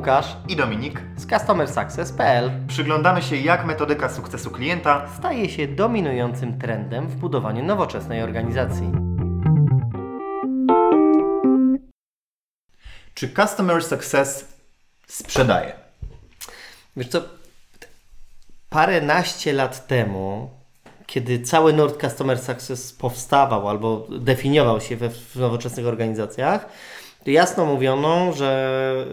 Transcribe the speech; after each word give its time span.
Łukasz 0.00 0.36
i 0.48 0.56
Dominik. 0.56 1.02
z 1.16 1.26
CustomerSuccess.pl 1.26 2.50
Przyglądamy 2.68 3.22
się, 3.22 3.36
jak 3.36 3.66
metodyka 3.66 4.08
sukcesu 4.08 4.50
klienta 4.50 5.08
staje 5.18 5.48
się 5.48 5.68
dominującym 5.68 6.58
trendem 6.58 7.08
w 7.08 7.16
budowaniu 7.16 7.64
nowoczesnej 7.64 8.22
organizacji. 8.22 8.92
Czy 13.14 13.34
Customer 13.34 13.84
Success 13.84 14.44
sprzedaje? 15.06 15.72
Wiesz 16.96 17.08
co, 17.08 17.22
paręnaście 18.70 19.52
lat 19.52 19.86
temu, 19.86 20.50
kiedy 21.06 21.40
cały 21.40 21.72
nurt 21.72 22.00
Customer 22.00 22.38
Success 22.38 22.92
powstawał 22.92 23.68
albo 23.68 24.06
definiował 24.10 24.80
się 24.80 24.96
we, 24.96 25.10
w 25.10 25.36
nowoczesnych 25.36 25.86
organizacjach, 25.86 26.66
jasno 27.26 27.66
mówiono, 27.66 28.32
że, 28.32 29.06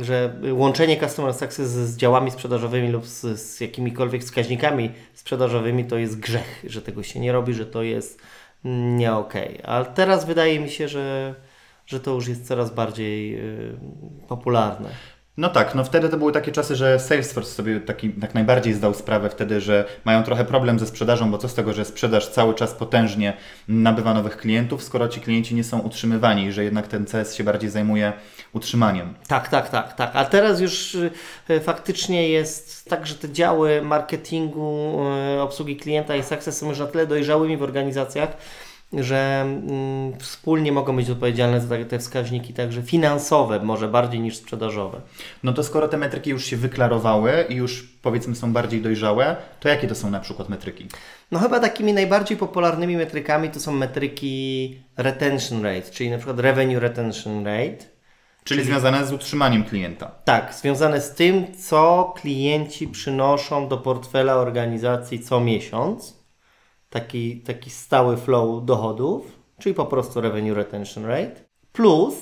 że 0.00 0.34
łączenie 0.52 1.00
Customer 1.00 1.34
Success 1.34 1.70
z 1.70 1.96
działami 1.96 2.30
sprzedażowymi 2.30 2.88
lub 2.88 3.06
z, 3.06 3.40
z 3.40 3.60
jakimikolwiek 3.60 4.22
wskaźnikami 4.22 4.90
sprzedażowymi 5.14 5.84
to 5.84 5.98
jest 5.98 6.20
grzech, 6.20 6.64
że 6.66 6.82
tego 6.82 7.02
się 7.02 7.20
nie 7.20 7.32
robi, 7.32 7.54
że 7.54 7.66
to 7.66 7.82
jest 7.82 8.20
nie 8.64 9.12
okej. 9.12 9.54
Okay. 9.54 9.66
Ale 9.66 9.86
teraz 9.86 10.24
wydaje 10.24 10.60
mi 10.60 10.70
się, 10.70 10.88
że, 10.88 11.34
że 11.86 12.00
to 12.00 12.10
już 12.10 12.28
jest 12.28 12.46
coraz 12.46 12.74
bardziej 12.74 13.32
yy, 13.32 13.76
popularne. 14.28 14.88
No 15.36 15.48
tak, 15.48 15.74
no 15.74 15.84
wtedy 15.84 16.08
to 16.08 16.16
były 16.16 16.32
takie 16.32 16.52
czasy, 16.52 16.76
że 16.76 16.98
Salesforce 16.98 17.50
sobie 17.50 17.80
taki, 17.80 18.10
tak 18.10 18.34
najbardziej 18.34 18.74
zdał 18.74 18.94
sprawę 18.94 19.30
wtedy, 19.30 19.60
że 19.60 19.84
mają 20.04 20.22
trochę 20.22 20.44
problem 20.44 20.78
ze 20.78 20.86
sprzedażą, 20.86 21.30
bo 21.30 21.38
co 21.38 21.48
z 21.48 21.54
tego, 21.54 21.72
że 21.72 21.84
sprzedaż 21.84 22.28
cały 22.28 22.54
czas 22.54 22.74
potężnie 22.74 23.36
nabywa 23.68 24.14
nowych 24.14 24.36
klientów, 24.36 24.82
skoro 24.82 25.08
ci 25.08 25.20
klienci 25.20 25.54
nie 25.54 25.64
są 25.64 25.78
utrzymywani, 25.78 26.52
że 26.52 26.64
jednak 26.64 26.88
ten 26.88 27.06
CS 27.06 27.34
się 27.34 27.44
bardziej 27.44 27.70
zajmuje 27.70 28.12
utrzymaniem. 28.52 29.14
Tak, 29.28 29.48
tak, 29.48 29.68
tak, 29.68 29.94
tak. 29.94 30.10
A 30.14 30.24
teraz 30.24 30.60
już 30.60 30.94
y, 30.94 31.60
faktycznie 31.60 32.28
jest 32.28 32.88
tak, 32.88 33.06
że 33.06 33.14
te 33.14 33.32
działy 33.32 33.82
marketingu, 33.82 35.00
y, 35.36 35.40
obsługi 35.40 35.76
klienta 35.76 36.16
i 36.16 36.22
success 36.22 36.58
są 36.58 36.68
już 36.68 36.78
na 36.78 36.86
tyle 36.86 37.06
dojrzałymi 37.06 37.56
w 37.56 37.62
organizacjach, 37.62 38.36
że 38.92 39.40
mm, 39.42 40.18
wspólnie 40.18 40.72
mogą 40.72 40.96
być 40.96 41.10
odpowiedzialne 41.10 41.60
za 41.60 41.84
te 41.88 41.98
wskaźniki 41.98 42.54
także 42.54 42.82
finansowe, 42.82 43.60
może 43.60 43.88
bardziej 43.88 44.20
niż 44.20 44.36
sprzedażowe. 44.36 45.00
No 45.42 45.52
to 45.52 45.62
skoro 45.62 45.88
te 45.88 45.96
metryki 45.96 46.30
już 46.30 46.44
się 46.44 46.56
wyklarowały 46.56 47.44
i 47.48 47.54
już 47.54 47.82
powiedzmy 48.02 48.36
są 48.36 48.52
bardziej 48.52 48.82
dojrzałe, 48.82 49.36
to 49.60 49.68
jakie 49.68 49.88
to 49.88 49.94
są 49.94 50.10
na 50.10 50.20
przykład 50.20 50.48
metryki? 50.48 50.86
No 51.30 51.38
chyba 51.38 51.60
takimi 51.60 51.92
najbardziej 51.92 52.36
popularnymi 52.36 52.96
metrykami 52.96 53.50
to 53.50 53.60
są 53.60 53.72
metryki 53.72 54.76
retention 54.96 55.64
rate, 55.64 55.90
czyli 55.90 56.10
na 56.10 56.16
przykład 56.16 56.40
revenue 56.40 56.80
retention 56.80 57.46
rate. 57.46 57.76
Czyli, 58.44 58.60
czyli 58.60 58.64
związane 58.64 59.06
z 59.06 59.12
utrzymaniem 59.12 59.64
klienta. 59.64 60.10
Tak, 60.24 60.54
związane 60.54 61.00
z 61.00 61.14
tym, 61.14 61.56
co 61.56 62.14
klienci 62.20 62.88
przynoszą 62.88 63.68
do 63.68 63.78
portfela 63.78 64.36
organizacji 64.36 65.20
co 65.20 65.40
miesiąc 65.40 66.19
taki, 66.90 67.40
taki 67.40 67.70
stały 67.70 68.16
flow 68.16 68.64
dochodów, 68.64 69.40
czyli 69.58 69.74
po 69.74 69.86
prostu 69.86 70.20
revenue 70.20 70.54
retention 70.54 71.04
rate, 71.04 71.44
plus 71.72 72.14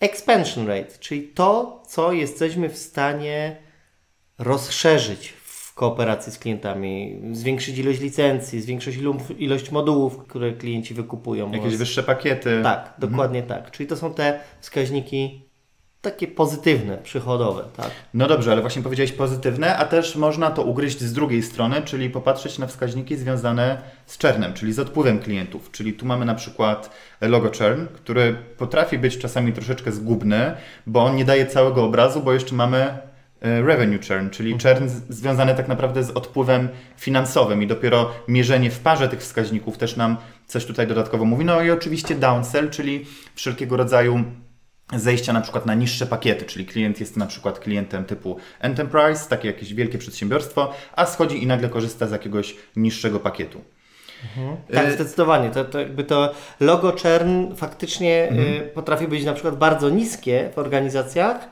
expansion 0.00 0.66
rate, 0.66 0.98
czyli 1.00 1.22
to, 1.22 1.82
co 1.86 2.12
jesteśmy 2.12 2.68
w 2.68 2.78
stanie 2.78 3.56
rozszerzyć 4.38 5.28
w 5.28 5.74
kooperacji 5.74 6.32
z 6.32 6.38
klientami, 6.38 7.20
zwiększyć 7.32 7.78
ilość 7.78 8.00
licencji, 8.00 8.60
zwiększyć 8.60 8.98
ilość 9.38 9.70
modułów, 9.70 10.18
które 10.18 10.52
klienci 10.52 10.94
wykupują. 10.94 11.52
Jakieś 11.52 11.76
wyższe 11.76 12.02
pakiety. 12.02 12.60
Tak, 12.62 12.94
dokładnie 12.98 13.42
mhm. 13.42 13.62
tak. 13.62 13.70
Czyli 13.70 13.86
to 13.86 13.96
są 13.96 14.14
te 14.14 14.40
wskaźniki 14.60 15.51
takie 16.02 16.28
pozytywne, 16.28 16.98
przychodowe, 16.98 17.64
tak? 17.76 17.90
No 18.14 18.26
dobrze, 18.26 18.52
ale 18.52 18.60
właśnie 18.60 18.82
powiedziałeś 18.82 19.12
pozytywne, 19.12 19.76
a 19.76 19.84
też 19.84 20.16
można 20.16 20.50
to 20.50 20.62
ugryźć 20.62 21.00
z 21.00 21.12
drugiej 21.12 21.42
strony, 21.42 21.82
czyli 21.82 22.10
popatrzeć 22.10 22.58
na 22.58 22.66
wskaźniki 22.66 23.16
związane 23.16 23.82
z 24.06 24.18
churnem, 24.18 24.54
czyli 24.54 24.72
z 24.72 24.78
odpływem 24.78 25.18
klientów. 25.18 25.70
Czyli 25.70 25.92
tu 25.92 26.06
mamy 26.06 26.24
na 26.24 26.34
przykład 26.34 26.90
logo 27.20 27.48
churn, 27.58 27.86
który 27.92 28.36
potrafi 28.58 28.98
być 28.98 29.18
czasami 29.18 29.52
troszeczkę 29.52 29.92
zgubny, 29.92 30.54
bo 30.86 31.04
on 31.04 31.16
nie 31.16 31.24
daje 31.24 31.46
całego 31.46 31.84
obrazu, 31.84 32.20
bo 32.20 32.32
jeszcze 32.32 32.54
mamy 32.54 32.78
e, 33.40 33.62
revenue 33.62 33.98
churn, 34.08 34.30
czyli 34.30 34.52
mhm. 34.52 34.76
churn 34.76 34.88
związany 35.08 35.54
tak 35.54 35.68
naprawdę 35.68 36.04
z 36.04 36.10
odpływem 36.10 36.68
finansowym 36.96 37.62
i 37.62 37.66
dopiero 37.66 38.10
mierzenie 38.28 38.70
w 38.70 38.78
parze 38.78 39.08
tych 39.08 39.20
wskaźników 39.20 39.78
też 39.78 39.96
nam 39.96 40.16
coś 40.46 40.64
tutaj 40.64 40.86
dodatkowo 40.86 41.24
mówi. 41.24 41.44
No 41.44 41.62
i 41.62 41.70
oczywiście 41.70 42.14
downsell, 42.14 42.70
czyli 42.70 43.06
wszelkiego 43.34 43.76
rodzaju 43.76 44.24
zejścia 44.96 45.32
na 45.32 45.40
przykład 45.40 45.66
na 45.66 45.74
niższe 45.74 46.06
pakiety, 46.06 46.44
czyli 46.44 46.66
klient 46.66 47.00
jest 47.00 47.16
na 47.16 47.26
przykład 47.26 47.58
klientem 47.58 48.04
typu 48.04 48.36
enterprise, 48.60 49.28
takie 49.28 49.48
jakieś 49.48 49.74
wielkie 49.74 49.98
przedsiębiorstwo, 49.98 50.72
a 50.96 51.06
schodzi 51.06 51.42
i 51.42 51.46
nagle 51.46 51.68
korzysta 51.68 52.06
z 52.06 52.10
jakiegoś 52.10 52.56
niższego 52.76 53.20
pakietu. 53.20 53.60
Mhm. 54.22 54.56
Tak, 54.74 54.88
y 54.88 54.92
zdecydowanie. 54.92 55.50
To, 55.50 55.64
to 55.64 55.80
jakby 55.80 56.04
to 56.04 56.34
logo 56.60 56.92
churn 56.92 57.54
faktycznie 57.56 58.28
mhm. 58.28 58.48
y 58.48 58.60
potrafi 58.74 59.08
być 59.08 59.24
na 59.24 59.32
przykład 59.32 59.56
bardzo 59.56 59.90
niskie 59.90 60.50
w 60.54 60.58
organizacjach, 60.58 61.48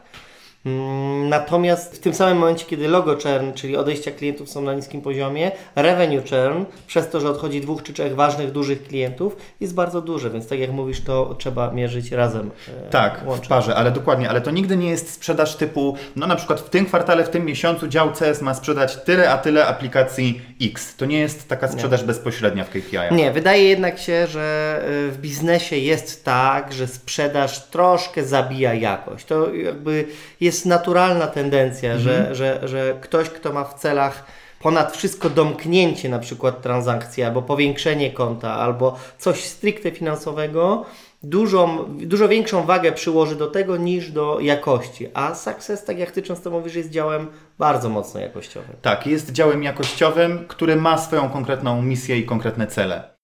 natomiast 1.28 1.96
w 1.96 1.98
tym 1.98 2.14
samym 2.14 2.38
momencie, 2.38 2.66
kiedy 2.66 2.88
logo 2.88 3.14
churn, 3.14 3.52
czyli 3.54 3.76
odejścia 3.76 4.10
klientów 4.10 4.50
są 4.50 4.62
na 4.62 4.74
niskim 4.74 5.00
poziomie, 5.00 5.50
revenue 5.76 6.20
churn, 6.20 6.64
przez 6.86 7.08
to, 7.08 7.20
że 7.20 7.30
odchodzi 7.30 7.60
dwóch 7.60 7.82
czy 7.82 7.92
trzech 7.92 8.14
ważnych, 8.14 8.52
dużych 8.52 8.82
klientów, 8.82 9.36
jest 9.60 9.74
bardzo 9.74 10.00
duże, 10.00 10.30
więc 10.30 10.48
tak 10.48 10.58
jak 10.58 10.70
mówisz, 10.70 11.00
to 11.00 11.34
trzeba 11.38 11.70
mierzyć 11.70 12.12
razem. 12.12 12.50
E, 12.86 12.90
tak, 12.90 13.20
łącznie. 13.26 13.46
w 13.46 13.48
parze, 13.48 13.74
ale 13.74 13.90
dokładnie, 13.90 14.30
ale 14.30 14.40
to 14.40 14.50
nigdy 14.50 14.76
nie 14.76 14.90
jest 14.90 15.12
sprzedaż 15.12 15.56
typu, 15.56 15.96
no 16.16 16.26
na 16.26 16.36
przykład 16.36 16.60
w 16.60 16.70
tym 16.70 16.86
kwartale, 16.86 17.24
w 17.24 17.28
tym 17.28 17.44
miesiącu 17.44 17.88
dział 17.88 18.12
CS 18.12 18.42
ma 18.42 18.54
sprzedać 18.54 18.96
tyle, 18.96 19.30
a 19.30 19.38
tyle 19.38 19.66
aplikacji 19.66 20.42
X. 20.62 20.96
To 20.96 21.06
nie 21.06 21.18
jest 21.18 21.48
taka 21.48 21.68
sprzedaż 21.68 22.00
nie. 22.00 22.06
bezpośrednia 22.06 22.64
w 22.64 22.70
KPI. 22.70 23.14
Nie, 23.14 23.32
wydaje 23.32 23.64
jednak 23.64 23.98
się, 23.98 24.26
że 24.26 24.76
e, 25.08 25.10
w 25.10 25.18
biznesie 25.20 25.76
jest 25.76 26.24
tak, 26.24 26.72
że 26.72 26.86
sprzedaż 26.86 27.66
troszkę 27.66 28.24
zabija 28.24 28.74
jakość. 28.74 29.24
To 29.24 29.54
jakby 29.54 30.04
jest 30.40 30.49
jest 30.50 30.66
naturalna 30.66 31.26
tendencja, 31.26 31.92
mhm. 31.92 32.02
że, 32.02 32.34
że, 32.34 32.68
że 32.68 32.94
ktoś, 33.00 33.28
kto 33.30 33.52
ma 33.52 33.64
w 33.64 33.74
celach 33.74 34.24
ponad 34.60 34.96
wszystko 34.96 35.30
domknięcie 35.30 36.08
na 36.08 36.18
przykład 36.18 36.62
transakcji, 36.62 37.22
albo 37.22 37.42
powiększenie 37.42 38.10
konta, 38.10 38.54
albo 38.54 38.98
coś 39.18 39.44
stricte 39.44 39.90
finansowego, 39.90 40.84
dużą, 41.22 41.84
dużo 42.00 42.28
większą 42.28 42.66
wagę 42.66 42.92
przyłoży 42.92 43.36
do 43.36 43.46
tego 43.46 43.76
niż 43.76 44.10
do 44.10 44.40
jakości. 44.40 45.08
A 45.14 45.34
Success, 45.34 45.84
tak 45.84 45.98
jak 45.98 46.10
Ty 46.10 46.22
często 46.22 46.50
mówisz, 46.50 46.74
jest 46.74 46.90
działem 46.90 47.26
bardzo 47.58 47.88
mocno 47.88 48.20
jakościowym. 48.20 48.76
Tak, 48.82 49.06
jest 49.06 49.32
działem 49.32 49.62
jakościowym, 49.62 50.44
który 50.48 50.76
ma 50.76 50.98
swoją 50.98 51.28
konkretną 51.28 51.82
misję 51.82 52.18
i 52.18 52.24
konkretne 52.24 52.66
cele. 52.66 53.19